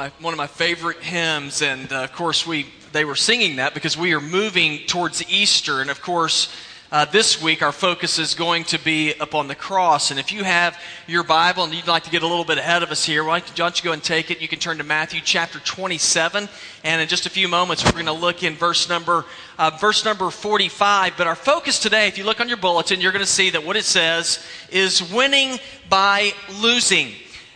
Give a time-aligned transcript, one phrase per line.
[0.00, 3.74] my one of my favorite hymns, and uh, of course we they were singing that
[3.74, 6.48] because we are moving towards Easter, and of course.
[6.92, 10.10] Uh, this week, our focus is going to be upon the cross.
[10.10, 10.76] And if you have
[11.06, 13.38] your Bible and you'd like to get a little bit ahead of us here, why
[13.54, 14.40] don't you go and take it?
[14.40, 16.48] You can turn to Matthew chapter 27.
[16.82, 19.24] And in just a few moments, we're going to look in verse number,
[19.56, 21.16] uh, verse number 45.
[21.16, 23.64] But our focus today, if you look on your bulletin, you're going to see that
[23.64, 27.12] what it says is winning by losing.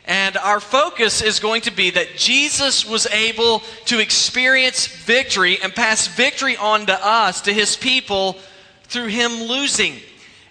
[0.06, 5.74] And our focus is going to be that Jesus was able to experience victory and
[5.74, 8.36] pass victory on to us, to his people,
[8.84, 9.94] through him losing.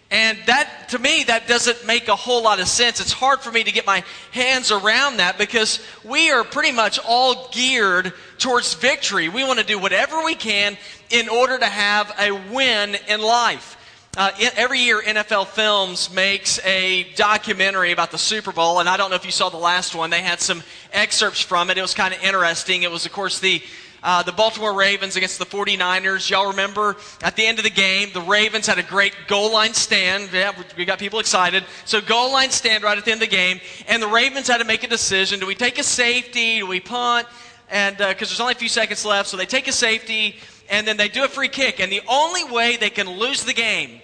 [0.09, 2.99] And that, to me, that doesn't make a whole lot of sense.
[2.99, 6.99] It's hard for me to get my hands around that because we are pretty much
[6.99, 9.29] all geared towards victory.
[9.29, 10.77] We want to do whatever we can
[11.09, 13.77] in order to have a win in life.
[14.15, 19.09] Uh, every year, NFL Films makes a documentary about the Super Bowl, and I don't
[19.09, 20.11] know if you saw the last one.
[20.11, 20.61] They had some
[20.91, 21.79] excerpts from it.
[21.79, 22.83] It was kind of interesting.
[22.83, 23.63] It was, of course, the
[24.03, 26.29] uh, the Baltimore Ravens against the 49ers.
[26.29, 29.73] Y'all remember at the end of the game, the Ravens had a great goal line
[29.73, 30.29] stand.
[30.31, 31.63] Yeah, we got people excited.
[31.85, 34.59] So, goal line stand right at the end of the game, and the Ravens had
[34.59, 35.39] to make a decision.
[35.39, 36.59] Do we take a safety?
[36.59, 37.25] Do we punt?
[37.67, 40.35] And because uh, there's only a few seconds left, so they take a safety
[40.69, 41.79] and then they do a free kick.
[41.79, 44.01] And the only way they can lose the game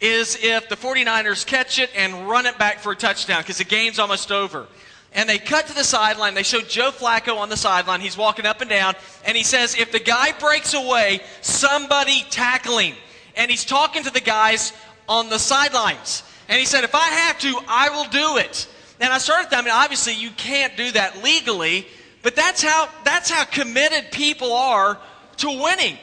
[0.00, 3.64] is if the 49ers catch it and run it back for a touchdown because the
[3.64, 4.66] game's almost over.
[5.12, 6.34] And they cut to the sideline.
[6.34, 8.00] They show Joe Flacco on the sideline.
[8.00, 8.94] He's walking up and down.
[9.26, 12.94] And he says, if the guy breaks away, somebody tackle him.
[13.36, 14.72] And he's talking to the guys
[15.08, 16.22] on the sidelines.
[16.48, 18.68] And he said, if I have to, I will do it.
[19.00, 21.86] And I started, I mean, obviously you can't do that legally,
[22.22, 24.98] but that's how, that's how committed people are
[25.40, 25.98] to winning.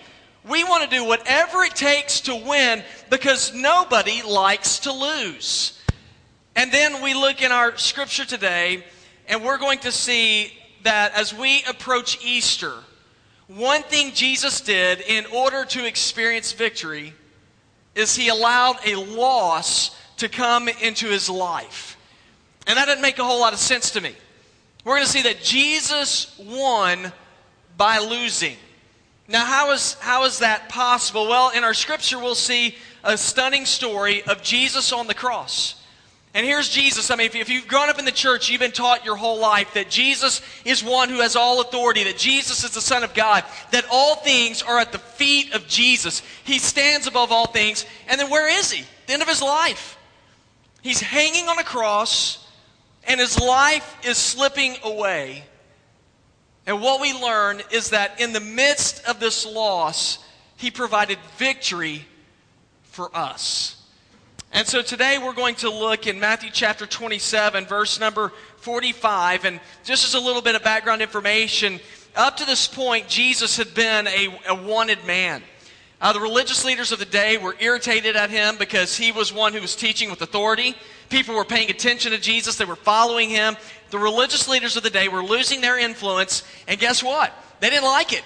[0.47, 5.81] We want to do whatever it takes to win because nobody likes to lose.
[6.55, 8.83] And then we look in our scripture today,
[9.27, 10.53] and we're going to see
[10.83, 12.73] that as we approach Easter,
[13.47, 17.13] one thing Jesus did in order to experience victory
[17.95, 21.97] is he allowed a loss to come into his life.
[22.65, 24.15] And that doesn't make a whole lot of sense to me.
[24.83, 27.11] We're going to see that Jesus won
[27.77, 28.57] by losing.
[29.27, 31.27] Now, how is, how is that possible?
[31.27, 35.75] Well, in our scripture, we'll see a stunning story of Jesus on the cross.
[36.33, 37.09] And here's Jesus.
[37.09, 39.39] I mean, if, if you've grown up in the church, you've been taught your whole
[39.39, 43.13] life that Jesus is one who has all authority, that Jesus is the Son of
[43.13, 46.21] God, that all things are at the feet of Jesus.
[46.43, 47.85] He stands above all things.
[48.07, 48.85] And then where is he?
[49.07, 49.97] The end of his life.
[50.83, 52.47] He's hanging on a cross,
[53.07, 55.43] and his life is slipping away.
[56.67, 60.19] And what we learn is that in the midst of this loss,
[60.57, 62.05] he provided victory
[62.83, 63.81] for us.
[64.51, 69.45] And so today we're going to look in Matthew chapter 27, verse number 45.
[69.45, 71.79] And just as a little bit of background information,
[72.17, 75.43] up to this point, Jesus had been a, a wanted man.
[75.99, 79.53] Uh, the religious leaders of the day were irritated at him because he was one
[79.53, 80.75] who was teaching with authority.
[81.09, 83.55] People were paying attention to Jesus, they were following him.
[83.89, 87.33] The religious leaders of the day were losing their influence, and guess what?
[87.59, 88.23] They didn't like it.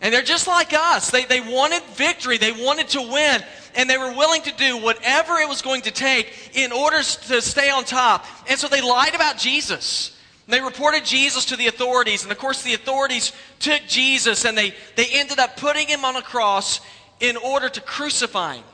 [0.00, 1.10] And they're just like us.
[1.10, 3.42] They, they wanted victory, they wanted to win,
[3.74, 7.40] and they were willing to do whatever it was going to take in order to
[7.40, 8.26] stay on top.
[8.48, 10.18] And so they lied about Jesus.
[10.48, 14.74] They reported Jesus to the authorities, and of course, the authorities took Jesus and they,
[14.96, 16.80] they ended up putting him on a cross
[17.20, 18.64] in order to crucify him.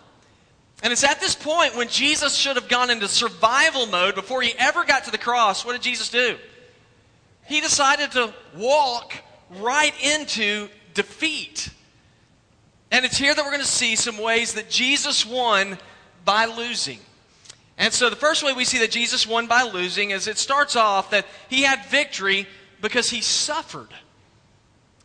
[0.83, 4.55] And it's at this point when Jesus should have gone into survival mode before he
[4.59, 5.65] ever got to the cross.
[5.65, 6.37] What did Jesus do?
[7.47, 9.15] He decided to walk
[9.59, 11.71] right into defeat.
[12.91, 15.79] And it's here that we're going to see some ways that Jesus won
[16.25, 17.01] by losing.
[17.77, 20.77] And so the first way we see that Jesus won by losing is it starts
[20.77, 22.47] off that he had victory
[22.81, 23.89] because he suffered.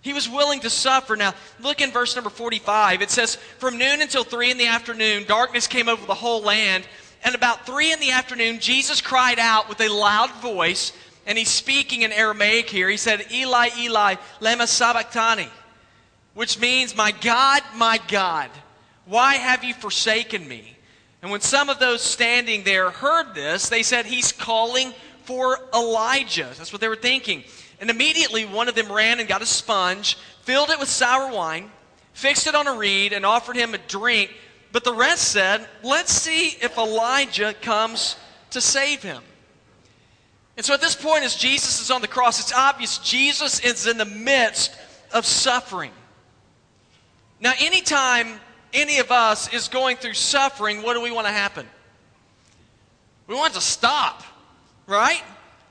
[0.04, 1.16] He was willing to suffer.
[1.16, 3.02] Now, look in verse number 45.
[3.02, 6.84] It says, From noon until three in the afternoon, darkness came over the whole land.
[7.24, 10.92] And about three in the afternoon, Jesus cried out with a loud voice,
[11.26, 12.90] and he's speaking in Aramaic here.
[12.90, 15.48] He said, Eli, Eli, lema sabachthani,
[16.34, 18.50] which means, My God, my God,
[19.06, 20.78] why have you forsaken me?
[21.22, 24.92] And when some of those standing there heard this, they said, He's calling
[25.24, 26.50] for Elijah.
[26.58, 27.46] That's what they were thinking.
[27.80, 31.72] And immediately one of them ran and got a sponge, filled it with sour wine,
[32.14, 34.32] fixed it on a reed, and offered him a drink.
[34.72, 38.16] But the rest said, Let's see if Elijah comes
[38.52, 39.22] to save him.
[40.56, 43.88] And so at this point, as Jesus is on the cross, it's obvious Jesus is
[43.88, 44.76] in the midst
[45.12, 45.92] of suffering.
[47.40, 48.40] Now, anytime
[48.72, 51.68] any of us is going through suffering, what do we want to happen?
[53.28, 54.24] We want to stop,
[54.88, 55.22] right?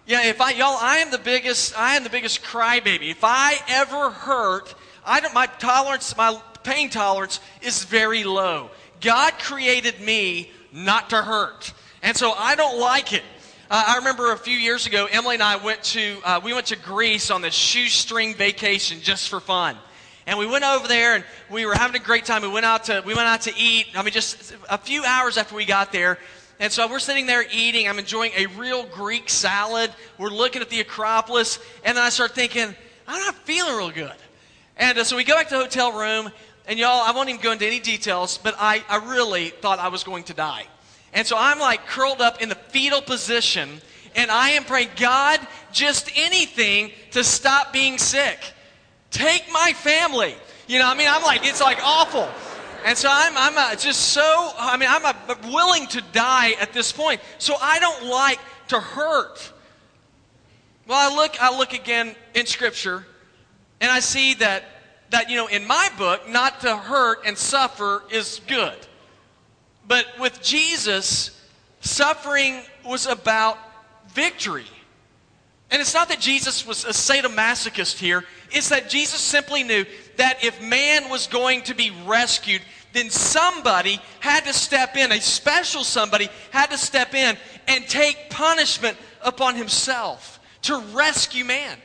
[0.04, 1.78] Yeah, if I y'all, I am the biggest.
[1.78, 3.10] I am the biggest crybaby.
[3.10, 4.74] If I ever hurt,
[5.06, 5.32] I don't.
[5.32, 8.70] My tolerance, my pain tolerance is very low.
[9.00, 11.72] God created me not to hurt,
[12.02, 13.22] and so I don't like it.
[13.70, 16.66] Uh, I remember a few years ago, Emily and I went to uh, we went
[16.66, 19.76] to Greece on this shoestring vacation just for fun.
[20.26, 22.42] And we went over there and we were having a great time.
[22.42, 23.86] We went out to we went out to eat.
[23.94, 26.18] I mean, just a few hours after we got there,
[26.62, 27.88] and so we're sitting there eating.
[27.88, 29.90] I'm enjoying a real Greek salad.
[30.16, 31.58] We're looking at the Acropolis.
[31.84, 32.76] And then I start thinking,
[33.08, 34.14] I'm not feeling real good.
[34.76, 36.30] And uh, so we go back to the hotel room.
[36.68, 39.88] And y'all, I won't even go into any details, but I, I really thought I
[39.88, 40.64] was going to die.
[41.12, 43.80] And so I'm like curled up in the fetal position.
[44.14, 45.40] And I am praying, God,
[45.72, 48.38] just anything to stop being sick.
[49.10, 50.36] Take my family.
[50.68, 52.28] You know, I mean, I'm like, it's like awful.
[52.84, 56.72] And so I'm, I'm uh, just so, I mean, I'm uh, willing to die at
[56.72, 57.20] this point.
[57.38, 58.38] So I don't like
[58.68, 59.52] to hurt.
[60.86, 63.06] Well, I look, I look again in Scripture,
[63.80, 64.64] and I see that,
[65.10, 68.76] that, you know, in my book, not to hurt and suffer is good.
[69.86, 71.40] But with Jesus,
[71.80, 73.58] suffering was about
[74.08, 74.66] victory.
[75.70, 79.84] And it's not that Jesus was a sadomasochist here, it's that Jesus simply knew
[80.16, 82.62] that if man was going to be rescued,
[82.92, 87.36] then somebody had to step in, a special somebody had to step in
[87.68, 91.78] and take punishment upon himself to rescue man.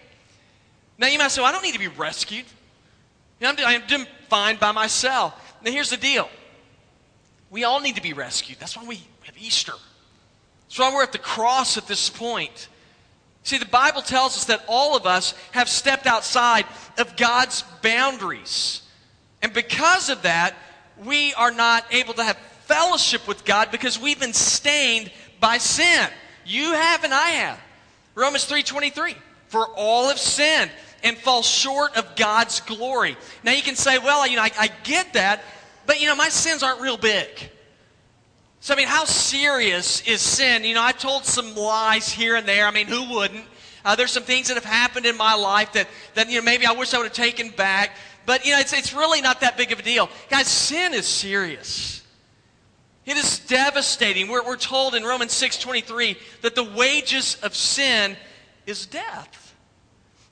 [0.97, 2.45] Now you might say, well, I don't need to be rescued.
[3.41, 5.55] I'm, I'm fine by myself.
[5.63, 6.29] Now here's the deal.
[7.49, 8.59] We all need to be rescued.
[8.59, 9.73] That's why we have Easter.
[10.67, 12.67] That's why we're at the cross at this point.
[13.47, 16.65] See, the Bible tells us that all of us have stepped outside
[16.97, 18.81] of God's boundaries.
[19.41, 20.53] And because of that,
[21.05, 22.35] we are not able to have
[22.65, 25.09] fellowship with God because we've been stained
[25.39, 26.09] by sin.
[26.45, 27.57] You have and I have.
[28.15, 29.15] Romans 3:23.
[29.47, 30.69] For all have sinned
[31.01, 33.15] and fall short of God's glory.
[33.43, 35.41] Now you can say, well, you know, I, I get that,
[35.85, 37.29] but you know, my sins aren't real big.
[38.59, 40.63] So, I mean, how serious is sin?
[40.63, 42.65] You know, I've told some lies here and there.
[42.65, 43.45] I mean, who wouldn't?
[43.85, 46.65] Uh, there's some things that have happened in my life that, that, you know, maybe
[46.65, 47.91] I wish I would have taken back.
[48.25, 50.09] But, you know, it's, it's really not that big of a deal.
[50.29, 52.03] Guys, sin is serious.
[53.05, 54.27] It is devastating.
[54.27, 58.17] We're, we're told in Romans 6.23 that the wages of sin
[58.65, 59.55] is death.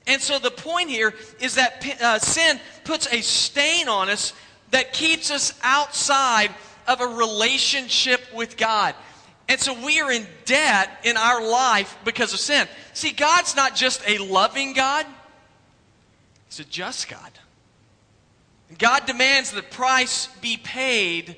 [0.06, 4.34] And so the point here is that uh, sin puts a stain on us
[4.72, 6.54] that keeps us outside
[6.88, 8.94] of a relationship with God.
[9.48, 12.66] And so we are in debt in our life because of sin.
[12.94, 15.06] See, God's not just a loving God,
[16.48, 17.30] He's a just God.
[18.78, 21.36] God demands that price be paid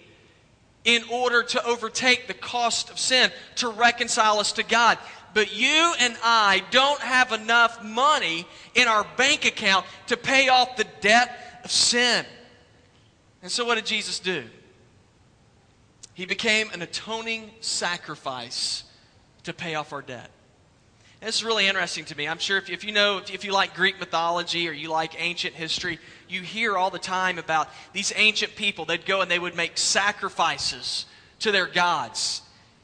[0.85, 4.97] in order to overtake the cost of sin, to reconcile us to God.
[5.35, 10.77] But you and I don't have enough money in our bank account to pay off
[10.77, 12.25] the debt of sin.
[13.43, 14.45] And so, what did Jesus do?
[16.19, 18.83] He became an atoning sacrifice
[19.45, 20.29] to pay off our debt.
[21.21, 22.27] And this is really interesting to me.
[22.27, 25.55] I'm sure if, if you know, if you like Greek mythology or you like ancient
[25.55, 28.85] history, you hear all the time about these ancient people.
[28.85, 31.07] They'd go and they would make sacrifices
[31.39, 32.43] to their gods.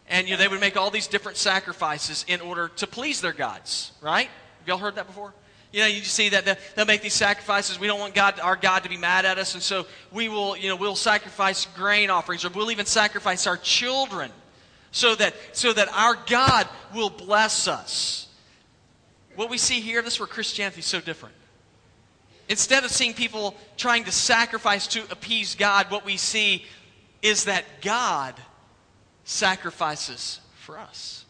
[0.09, 3.33] And you know, they would make all these different sacrifices in order to please their
[3.33, 4.29] gods, right?
[4.61, 5.35] Have y'all heard that before?
[5.75, 7.81] You know, you see that they'll make these sacrifices.
[7.81, 10.57] We don't want God, our God to be mad at us, and so we will,
[10.57, 14.31] you know, we'll sacrifice grain offerings, or we'll even sacrifice our children,
[14.93, 18.29] so that so that our God will bless us.
[19.35, 21.35] What we see here, this is where Christianity is so different.
[22.49, 26.65] Instead of seeing people trying to sacrifice to appease God, what we see
[27.21, 28.37] is that God
[29.25, 31.24] sacrifices for us.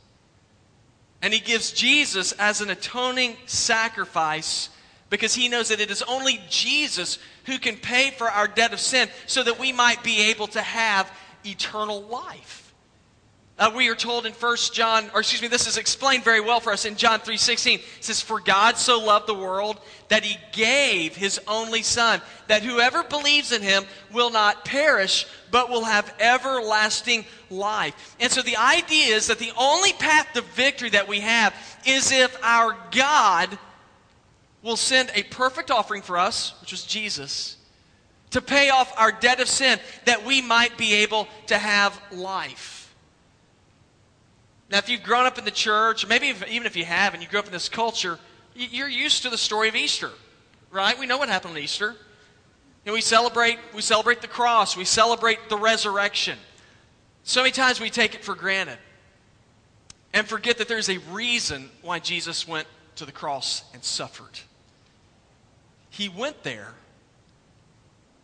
[1.24, 4.68] And he gives Jesus as an atoning sacrifice
[5.08, 8.78] because he knows that it is only Jesus who can pay for our debt of
[8.78, 11.10] sin so that we might be able to have
[11.42, 12.63] eternal life.
[13.56, 16.58] Uh, we are told in First John, or excuse me, this is explained very well
[16.58, 17.74] for us in John 3.16.
[17.76, 22.64] It says, For God so loved the world that he gave his only Son, that
[22.64, 28.16] whoever believes in him will not perish, but will have everlasting life.
[28.18, 31.54] And so the idea is that the only path to victory that we have
[31.86, 33.56] is if our God
[34.62, 37.56] will send a perfect offering for us, which was Jesus,
[38.30, 42.83] to pay off our debt of sin, that we might be able to have life.
[44.70, 47.14] Now, if you've grown up in the church, or maybe if, even if you have
[47.14, 48.18] and you grew up in this culture,
[48.54, 50.10] you're used to the story of Easter,
[50.70, 50.98] right?
[50.98, 51.94] We know what happened on Easter.
[52.86, 56.38] Know, we celebrate, we celebrate the cross, we celebrate the resurrection.
[57.22, 58.78] So many times we take it for granted.
[60.14, 64.38] and forget that there's a reason why Jesus went to the cross and suffered.
[65.90, 66.72] He went there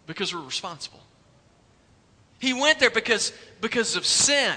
[0.07, 1.01] because we're responsible.
[2.39, 4.55] He went there because, because of sin.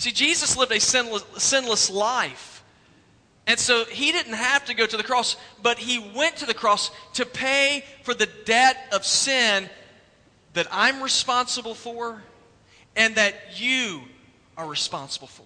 [0.00, 2.64] See, Jesus lived a sinless, sinless life.
[3.46, 6.54] And so he didn't have to go to the cross, but he went to the
[6.54, 9.68] cross to pay for the debt of sin
[10.54, 12.22] that I'm responsible for
[12.96, 14.00] and that you
[14.56, 15.44] are responsible for.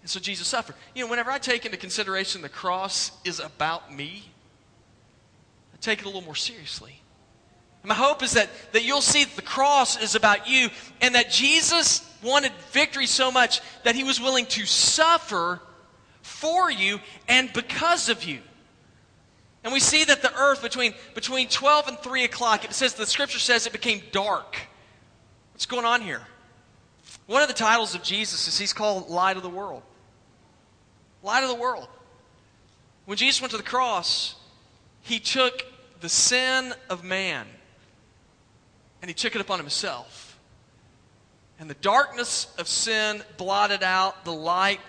[0.00, 0.76] And so Jesus suffered.
[0.94, 4.24] You know, whenever I take into consideration the cross is about me,
[5.74, 7.02] I take it a little more seriously.
[7.84, 10.70] And my hope is that, that you'll see that the cross is about you
[11.02, 15.60] and that Jesus wanted victory so much that he was willing to suffer
[16.22, 16.98] for you
[17.28, 18.40] and because of you.
[19.62, 23.04] And we see that the earth between, between 12 and 3 o'clock, it says, the
[23.04, 24.56] scripture says it became dark.
[25.52, 26.22] What's going on here?
[27.26, 29.82] One of the titles of Jesus is he's called Light of the World.
[31.22, 31.88] Light of the world.
[33.04, 34.36] When Jesus went to the cross,
[35.02, 35.66] he took
[36.00, 37.46] the sin of man
[39.04, 40.38] and he took it upon himself.
[41.60, 44.80] And the darkness of sin blotted out the light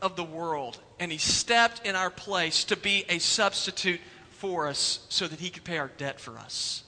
[0.00, 0.78] of the world.
[0.98, 5.50] And he stepped in our place to be a substitute for us so that he
[5.50, 6.82] could pay our debt for us.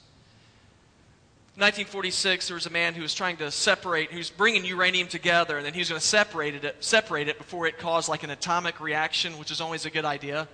[1.57, 5.59] 1946, there was a man who was trying to separate, who was bringing uranium together,
[5.59, 8.31] and then he was going to separate it, separate it before it caused like an
[8.31, 10.49] atomic reaction, which is always a good idea.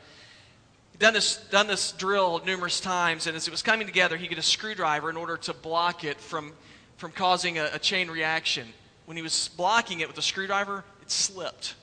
[0.99, 4.39] Done this, done this drill numerous times, and as it was coming together, he got
[4.39, 6.53] a screwdriver in order to block it from,
[6.97, 8.67] from causing a, a chain reaction.
[9.05, 11.75] When he was blocking it with a screwdriver, it slipped.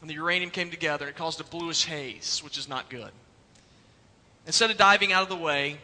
[0.00, 3.10] When the uranium came together, it caused a bluish haze, which is not good.
[4.46, 5.78] Instead of diving out of the way,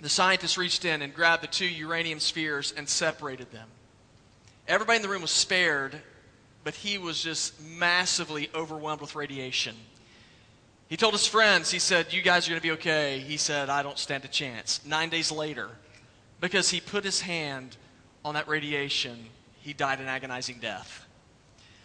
[0.00, 3.68] the scientists reached in and grabbed the two uranium spheres and separated them.
[4.68, 6.00] Everybody in the room was spared,
[6.62, 9.74] but he was just massively overwhelmed with radiation.
[10.92, 13.18] He told his friends, he said, You guys are going to be okay.
[13.18, 14.84] He said, I don't stand a chance.
[14.84, 15.70] Nine days later,
[16.38, 17.78] because he put his hand
[18.26, 19.16] on that radiation,
[19.62, 21.06] he died an agonizing death.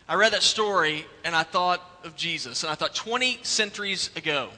[0.09, 4.49] I read that story and I thought of Jesus, and I thought 20 centuries ago,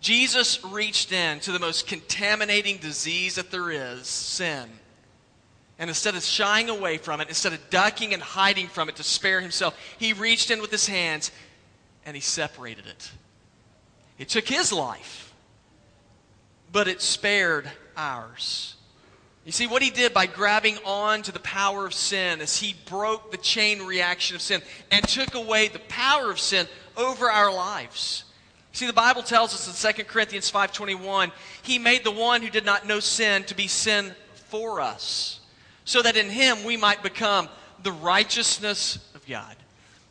[0.00, 4.68] Jesus reached in to the most contaminating disease that there is sin.
[5.80, 9.02] And instead of shying away from it, instead of ducking and hiding from it to
[9.02, 11.32] spare himself, he reached in with his hands
[12.06, 13.10] and he separated it.
[14.18, 15.32] It took his life,
[16.70, 18.76] but it spared ours.
[19.44, 22.74] You see, what he did by grabbing on to the power of sin is he
[22.86, 26.66] broke the chain reaction of sin and took away the power of sin
[26.96, 28.24] over our lives.
[28.72, 31.30] See, the Bible tells us in 2 Corinthians 5.21,
[31.62, 34.14] He made the one who did not know sin to be sin
[34.48, 35.40] for us,
[35.84, 37.48] so that in Him we might become
[37.82, 39.56] the righteousness of God.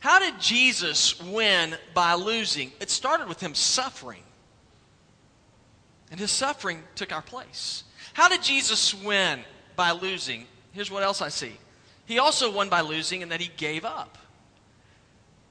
[0.03, 2.74] How did Jesus win by losing?
[2.81, 4.22] It started with Him suffering.
[6.12, 7.86] And His suffering took our place.
[8.12, 9.39] How did Jesus win
[9.77, 10.45] by losing?
[10.74, 11.53] Here's what else I see.
[12.05, 14.17] He also won by losing in that He gave up.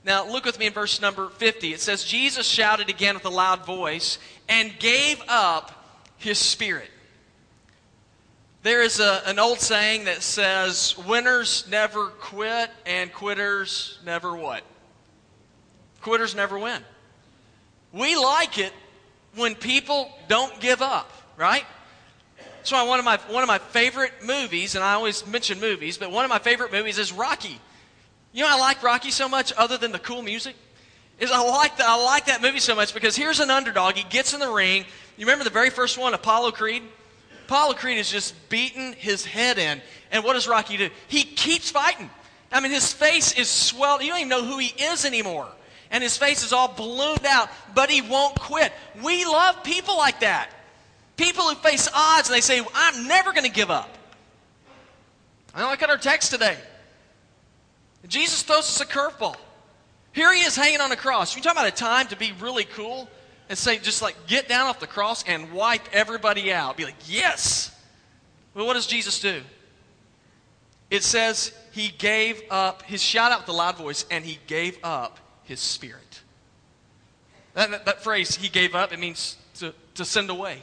[0.04, 1.72] Now, look with me in verse number 50.
[1.72, 4.18] It says, Jesus shouted again with a loud voice
[4.50, 6.90] and gave up his spirit.
[8.62, 14.62] There is a, an old saying that says, winners never quit and quitters never what?
[16.00, 16.80] Quitters never win.
[17.92, 18.72] We like it
[19.34, 21.64] when people don't give up, right?
[22.70, 26.12] Why one of my, one of my favorite movies, and I always mention movies, but
[26.12, 27.58] one of my favorite movies is Rocky.
[28.32, 30.54] You know I like Rocky so much other than the cool music?
[31.18, 33.94] Is I like, the, I like that movie so much because here's an underdog.
[33.94, 34.84] He gets in the ring.
[35.16, 36.82] You remember the very first one, Apollo Creed?
[37.74, 39.80] Creed is just beating his head in.
[40.10, 40.90] And what does Rocky do?
[41.08, 42.10] He keeps fighting.
[42.50, 44.02] I mean, his face is swelled.
[44.02, 45.48] You don't even know who he is anymore.
[45.90, 48.72] And his face is all ballooned out, but he won't quit.
[49.02, 50.50] We love people like that.
[51.16, 53.90] People who face odds and they say, I'm never going to give up.
[55.54, 56.56] I look at our text today.
[58.08, 59.36] Jesus throws us a curveball.
[60.12, 61.36] Here he is hanging on a cross.
[61.36, 63.08] You talking about a time to be really cool
[63.48, 66.76] and say, just like get down off the cross and wipe everybody out.
[66.76, 67.74] Be like, yes.
[68.54, 69.42] Well, what does Jesus do?
[70.90, 74.78] It says he gave up, his shout out with a loud voice, and he gave
[74.84, 76.20] up his spirit.
[77.54, 80.58] That, that, that phrase, he gave up, it means to, to send away,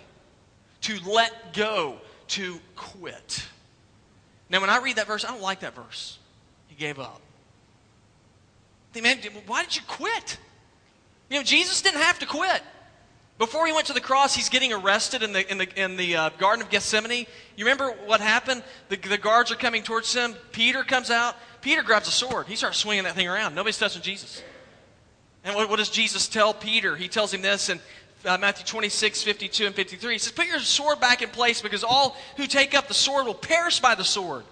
[0.82, 1.98] to let go,
[2.30, 3.44] to quit.
[4.50, 6.18] Now, when I read that verse, I don't like that verse.
[6.68, 7.22] He gave up.
[8.94, 10.38] The man, why did you quit?
[11.30, 12.62] You know, Jesus didn't have to quit.
[13.38, 16.16] Before he went to the cross, he's getting arrested in the, in the, in the
[16.16, 17.26] uh, Garden of Gethsemane.
[17.56, 18.64] You remember what happened?
[18.90, 20.36] The, the guards are coming towards him.
[20.52, 21.38] Peter comes out.
[21.62, 22.48] Peter grabs a sword.
[22.48, 23.56] He starts swinging that thing around.
[23.56, 24.44] Nobody's touching Jesus.
[25.46, 26.98] And what, what does Jesus tell Peter?
[26.98, 27.80] He tells him this in
[28.26, 30.14] uh, Matthew 26, 52, and 53.
[30.14, 33.26] He says, Put your sword back in place because all who take up the sword
[33.26, 34.44] will perish by the sword.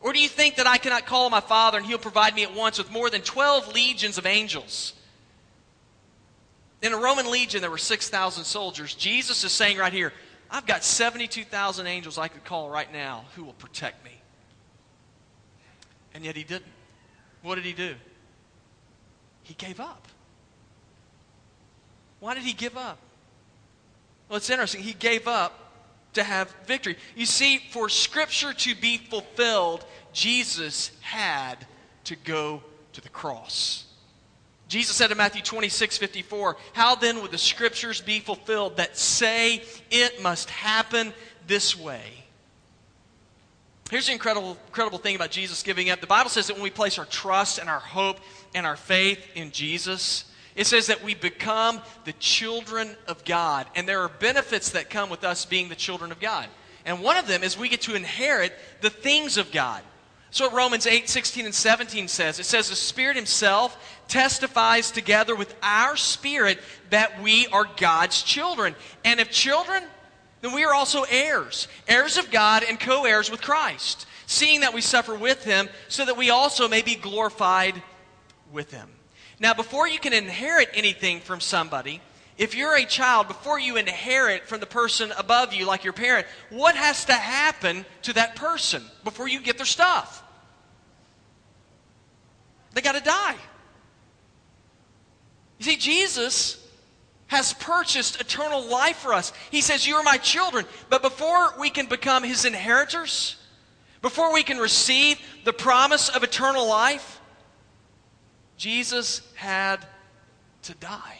[0.00, 2.54] Or do you think that I cannot call my Father and he'll provide me at
[2.54, 4.94] once with more than 12 legions of angels?
[6.82, 8.94] In a Roman legion, there were 6,000 soldiers.
[8.94, 10.12] Jesus is saying right here,
[10.50, 14.12] I've got 72,000 angels I could call right now who will protect me.
[16.14, 16.72] And yet he didn't.
[17.42, 17.94] What did he do?
[19.42, 20.06] He gave up.
[22.20, 22.98] Why did he give up?
[24.28, 24.82] Well, it's interesting.
[24.82, 25.66] He gave up
[26.14, 26.96] to have victory.
[27.14, 31.66] You see, for Scripture to be fulfilled, Jesus had
[32.04, 32.62] to go
[32.94, 33.85] to the cross.
[34.76, 39.62] Jesus said in Matthew 26, 54, How then would the Scriptures be fulfilled that say
[39.90, 41.14] it must happen
[41.46, 42.02] this way?
[43.90, 46.02] Here's the incredible, incredible thing about Jesus giving up.
[46.02, 48.18] The Bible says that when we place our trust and our hope
[48.54, 53.66] and our faith in Jesus, it says that we become the children of God.
[53.76, 56.48] And there are benefits that come with us being the children of God.
[56.84, 58.52] And one of them is we get to inherit
[58.82, 59.82] the things of God.
[60.30, 62.38] So what Romans 8, 16, and 17 says.
[62.38, 66.58] It says the Spirit Himself testifies together with our spirit
[66.90, 68.74] that we are God's children.
[69.04, 69.82] And if children,
[70.42, 74.74] then we are also heirs, heirs of God and co heirs with Christ, seeing that
[74.74, 77.80] we suffer with Him, so that we also may be glorified
[78.52, 78.88] with Him.
[79.38, 82.00] Now, before you can inherit anything from somebody,
[82.38, 86.26] if you're a child, before you inherit from the person above you, like your parent,
[86.50, 90.22] what has to happen to that person before you get their stuff?
[92.74, 93.36] They got to die.
[95.58, 96.62] You see, Jesus
[97.28, 99.32] has purchased eternal life for us.
[99.50, 100.66] He says, You are my children.
[100.90, 103.36] But before we can become his inheritors,
[104.02, 107.20] before we can receive the promise of eternal life,
[108.58, 109.84] Jesus had
[110.64, 111.18] to die.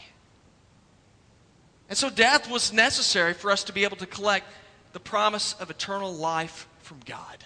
[1.89, 4.47] And so death was necessary for us to be able to collect
[4.93, 7.45] the promise of eternal life from God.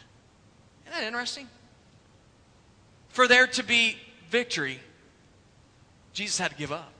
[0.87, 1.49] Isn't that interesting?
[3.09, 3.97] For there to be
[4.31, 4.81] victory,
[6.13, 6.93] Jesus had to give up.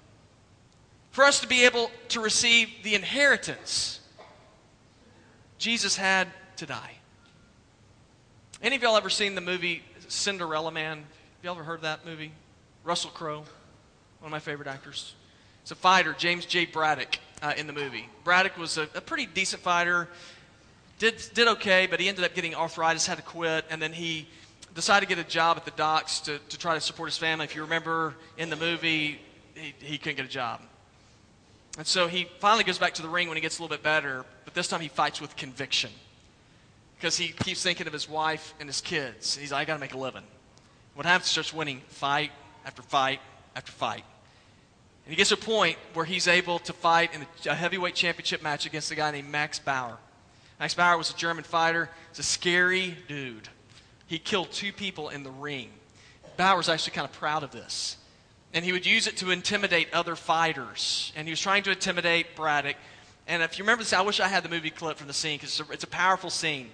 [1.13, 4.01] For us to be able to receive the inheritance,
[5.59, 6.93] Jesus had to die.
[8.63, 10.99] Any of y'all ever seen the movie Cinderella Man?
[10.99, 11.07] Have
[11.45, 12.33] y'all ever heard of that movie?
[12.85, 13.47] Russell Crowe, one
[14.25, 15.15] of my favorite actors.
[15.63, 16.67] It's a fighter, James J.
[16.67, 18.09] Braddock, uh, in the movie.
[18.25, 20.09] Braddock was a, a, pretty decent fighter,
[20.99, 24.29] did, did okay, but he ended up getting arthritis, had to quit, and then he
[24.75, 27.45] decided to get a job at the docks to, to try to support his family.
[27.45, 29.21] If you remember in the movie,
[29.55, 30.61] he, he couldn't get a job.
[31.79, 33.83] And so he finally goes back to the ring when he gets a little bit
[33.83, 35.91] better, but this time he fights with conviction
[36.97, 39.37] because he keeps thinking of his wife and his kids.
[39.37, 40.25] He's like, I got to make a living.
[40.95, 41.29] What happens?
[41.29, 42.31] He starts winning fight
[42.67, 43.21] after fight
[43.57, 44.05] after fight.
[45.11, 48.65] He gets to a point where he's able to fight in a heavyweight championship match
[48.65, 49.99] against a guy named Max Bauer.
[50.61, 51.91] Max Bauer was a German fighter.
[52.11, 53.49] He's a scary dude.
[54.07, 55.71] He killed two people in the ring.
[56.37, 57.97] Bauer's actually kind of proud of this.
[58.55, 61.13] And he would use it to intimidate other fighters.
[61.17, 62.77] And he was trying to intimidate Braddock.
[63.27, 65.39] And if you remember this, I wish I had the movie clip from the scene
[65.39, 66.71] because it's, it's a powerful scene.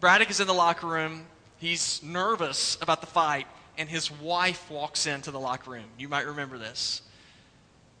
[0.00, 1.26] Braddock is in the locker room.
[1.58, 5.84] He's nervous about the fight and his wife walks into the locker room.
[5.98, 7.02] You might remember this.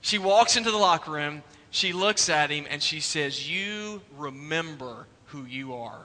[0.06, 1.42] She walks into the locker room,
[1.72, 5.98] she looks at him, and she says, You remember who you are.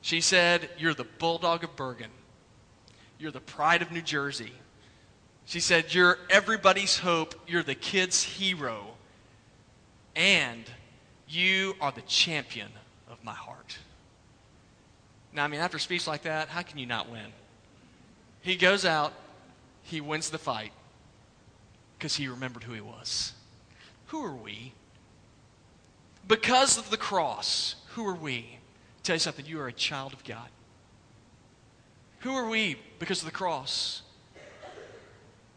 [0.00, 2.08] She said, You're the Bulldog of Bergen.
[3.18, 4.54] You're the pride of New Jersey.
[5.44, 7.34] She said, You're everybody's hope.
[7.46, 8.86] You're the kid's hero.
[10.16, 10.64] And
[11.28, 12.70] you are the champion
[13.10, 13.76] of my heart.
[15.34, 17.34] Now, I mean, after a speech like that, how can you not win?
[18.40, 19.12] He goes out,
[19.82, 20.72] he wins the fight
[21.98, 23.32] because he remembered who he was.
[24.06, 24.72] Who are we?
[26.26, 28.58] Because of the cross, who are we?
[29.02, 30.48] tell you something, you are a child of God.
[32.20, 34.02] Who are we because of the cross?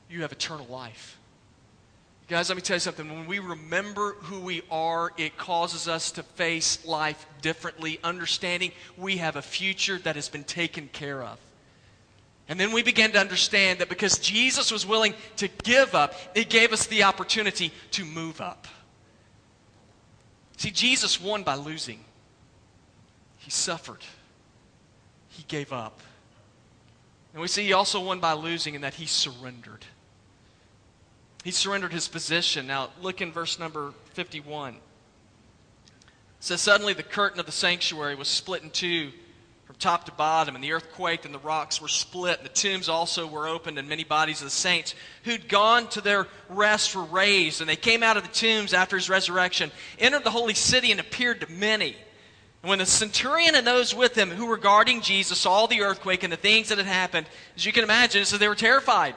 [0.09, 1.17] You have eternal life.
[2.29, 3.09] Guys, let me tell you something.
[3.09, 9.17] When we remember who we are, it causes us to face life differently, understanding we
[9.17, 11.37] have a future that has been taken care of.
[12.51, 16.49] And then we began to understand that because Jesus was willing to give up, it
[16.49, 18.67] gave us the opportunity to move up.
[20.57, 22.03] See, Jesus won by losing.
[23.37, 24.03] He suffered.
[25.29, 26.01] He gave up.
[27.31, 29.85] And we see he also won by losing in that he surrendered.
[31.45, 32.67] He surrendered his position.
[32.67, 34.73] Now, look in verse number 51.
[34.73, 34.79] It
[36.41, 39.13] says, Suddenly the curtain of the sanctuary was split in two
[39.71, 42.51] from top to bottom, and the earth quaked, and the rocks were split, and the
[42.51, 46.93] tombs also were opened, and many bodies of the saints who'd gone to their rest
[46.93, 47.61] were raised.
[47.61, 50.99] And they came out of the tombs after his resurrection, entered the holy city, and
[50.99, 51.95] appeared to many.
[52.61, 56.23] And when the centurion and those with him who were guarding Jesus saw the earthquake
[56.23, 59.15] and the things that had happened, as you can imagine, so they were terrified.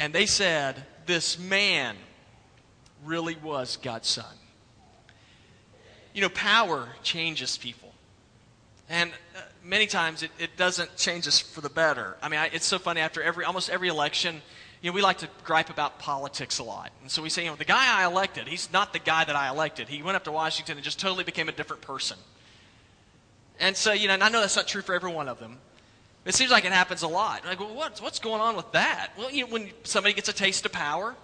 [0.00, 1.96] And they said, This man
[3.04, 4.24] really was God's son.
[6.14, 7.83] You know, power changes people.
[8.88, 12.16] And uh, many times it, it doesn't change us for the better.
[12.22, 14.42] I mean, I, it's so funny after every, almost every election,
[14.82, 16.92] you know, we like to gripe about politics a lot.
[17.00, 19.34] And so we say, you know, the guy I elected, he's not the guy that
[19.34, 19.88] I elected.
[19.88, 22.18] He went up to Washington and just totally became a different person.
[23.58, 25.58] And so, you know, and I know that's not true for every one of them.
[26.26, 27.44] It seems like it happens a lot.
[27.44, 29.12] Like, well, what's, what's going on with that?
[29.16, 31.14] Well, you know, when somebody gets a taste of power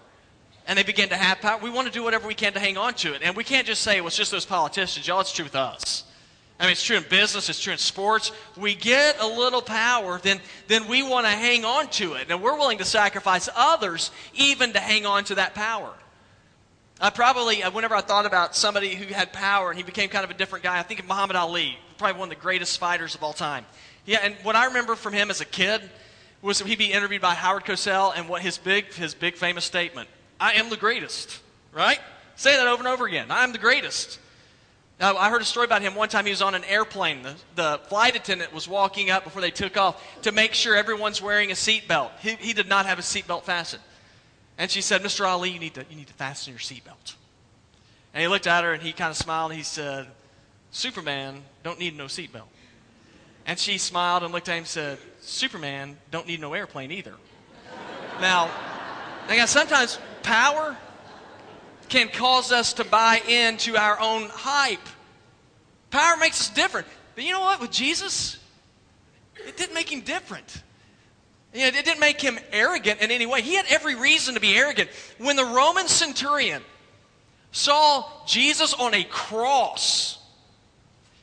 [0.66, 2.76] and they begin to have power, we want to do whatever we can to hang
[2.76, 3.22] on to it.
[3.22, 5.06] And we can't just say, well, it's just those politicians.
[5.06, 6.04] Y'all, it's true with us.
[6.60, 8.32] I mean, it's true in business, it's true in sports.
[8.54, 12.30] We get a little power, then, then we want to hang on to it.
[12.30, 15.90] And we're willing to sacrifice others even to hang on to that power.
[17.00, 20.22] I probably, uh, whenever I thought about somebody who had power and he became kind
[20.22, 23.14] of a different guy, I think of Muhammad Ali, probably one of the greatest fighters
[23.14, 23.64] of all time.
[24.04, 25.80] Yeah, and what I remember from him as a kid
[26.42, 30.10] was he'd be interviewed by Howard Cosell and what his big, his big famous statement
[30.38, 31.40] I am the greatest,
[31.72, 32.00] right?
[32.36, 33.30] Say that over and over again.
[33.30, 34.18] I am the greatest.
[35.00, 36.26] Now, I heard a story about him one time.
[36.26, 37.22] He was on an airplane.
[37.22, 41.22] The, the flight attendant was walking up before they took off to make sure everyone's
[41.22, 42.10] wearing a seatbelt.
[42.20, 43.82] He, he did not have a seatbelt fastened.
[44.58, 45.26] And she said, Mr.
[45.26, 47.14] Ali, you need to, you need to fasten your seatbelt.
[48.12, 50.06] And he looked at her and he kind of smiled he said,
[50.70, 52.48] Superman don't need no seatbelt.
[53.46, 57.14] And she smiled and looked at him and said, Superman don't need no airplane either.
[58.20, 58.50] now,
[59.28, 60.76] again, sometimes power
[61.90, 64.88] can cause us to buy into our own hype.
[65.90, 66.86] Power makes us different.
[67.14, 67.60] But you know what?
[67.60, 68.38] With Jesus,
[69.46, 70.62] it didn't make him different.
[71.52, 73.42] You know, it didn't make him arrogant in any way.
[73.42, 74.88] He had every reason to be arrogant.
[75.18, 76.62] When the Roman centurion
[77.50, 80.18] saw Jesus on a cross,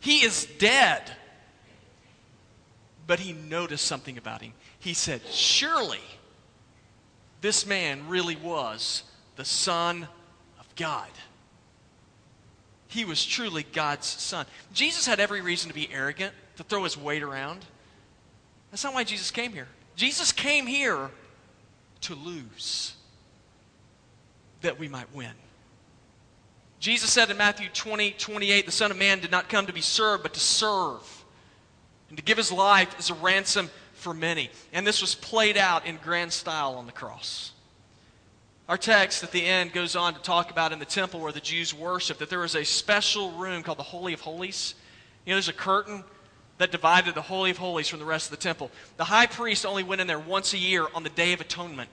[0.02, 1.02] he is dead.
[3.08, 4.52] But he noticed something about him.
[4.80, 6.02] He said, Surely
[7.40, 9.04] this man really was
[9.38, 10.10] the Son
[10.78, 11.10] God.
[12.88, 14.46] He was truly God's son.
[14.74, 17.66] Jesus had every reason to be arrogant, to throw his weight around.
[18.72, 19.68] That's not why Jesus came here.
[19.96, 21.10] Jesus came here
[22.02, 22.94] to lose,
[24.62, 25.32] that we might win.
[26.80, 29.82] Jesus said in Matthew 20, 28, the Son of Man did not come to be
[29.82, 31.26] served, but to serve,
[32.10, 34.52] and to give his life as a ransom for many.
[34.72, 37.52] And this was played out in grand style on the cross.
[38.70, 41.40] Our text at the end goes on to talk about in the temple where the
[41.40, 44.76] Jews worship that there was a special room called the Holy of Holies.
[45.26, 46.04] You know, there's a curtain
[46.58, 48.70] that divided the Holy of Holies from the rest of the temple.
[48.98, 51.90] The high priest only went in there once a year on the Day of Atonement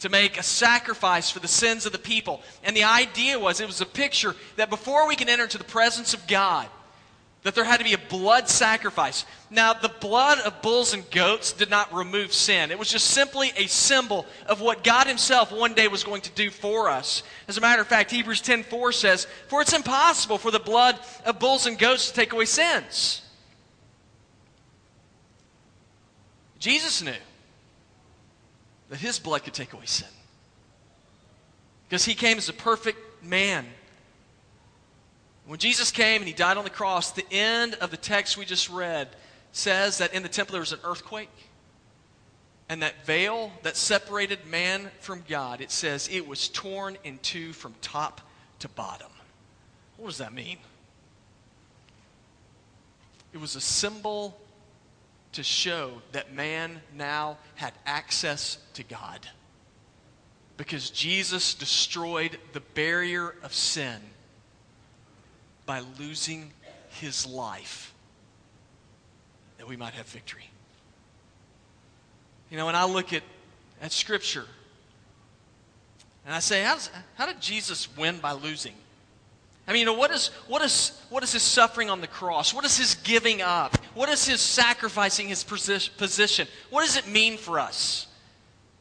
[0.00, 2.42] to make a sacrifice for the sins of the people.
[2.62, 5.64] And the idea was it was a picture that before we can enter into the
[5.64, 6.68] presence of God,
[7.44, 9.26] that there had to be a blood sacrifice.
[9.50, 12.70] Now, the blood of bulls and goats did not remove sin.
[12.70, 16.30] It was just simply a symbol of what God himself one day was going to
[16.30, 17.22] do for us.
[17.46, 21.38] As a matter of fact, Hebrews 10:4 says, "For it's impossible for the blood of
[21.38, 23.20] bulls and goats to take away sins."
[26.58, 27.12] Jesus knew
[28.88, 30.08] that his blood could take away sin.
[31.86, 33.70] Because he came as a perfect man
[35.46, 38.44] when Jesus came and he died on the cross, the end of the text we
[38.44, 39.08] just read
[39.52, 41.30] says that in the temple there was an earthquake.
[42.68, 47.52] And that veil that separated man from God, it says it was torn in two
[47.52, 48.22] from top
[48.60, 49.10] to bottom.
[49.98, 50.56] What does that mean?
[53.34, 54.38] It was a symbol
[55.32, 59.28] to show that man now had access to God.
[60.56, 64.00] Because Jesus destroyed the barrier of sin
[65.66, 66.52] by losing
[67.00, 67.94] his life
[69.58, 70.44] that we might have victory.
[72.50, 73.22] You know, when I look at,
[73.80, 74.44] at Scripture
[76.26, 78.74] and I say, how, does, how did Jesus win by losing?
[79.66, 82.52] I mean, you know, what is, what, is, what is his suffering on the cross?
[82.52, 83.76] What is his giving up?
[83.94, 86.46] What is his sacrificing his position?
[86.68, 88.06] What does it mean for us?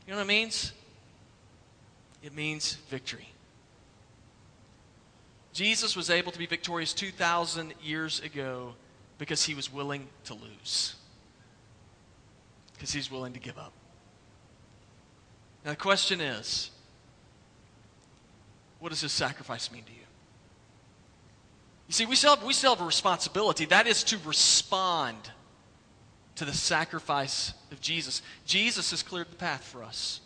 [0.05, 0.73] You know what it means?
[2.21, 3.27] It means victory.
[5.53, 8.73] Jesus was able to be victorious 2,000 years ago
[9.19, 10.95] because he was willing to lose,
[12.73, 13.71] because he's willing to give up.
[15.63, 16.71] Now, the question is
[18.79, 19.99] what does this sacrifice mean to you?
[21.87, 23.65] You see, we still, have, we still have a responsibility.
[23.65, 25.17] That is to respond
[26.35, 28.21] to the sacrifice of Jesus.
[28.45, 30.19] Jesus has cleared the path for us,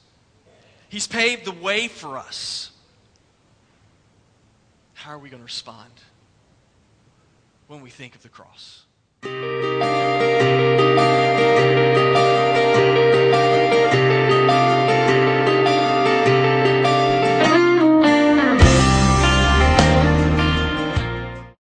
[0.90, 2.72] He's paved the way for us.
[4.98, 5.92] How are we going to respond
[7.68, 8.86] when we think of the cross?